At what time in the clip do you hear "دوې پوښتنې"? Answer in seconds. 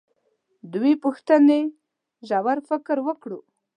0.73-1.61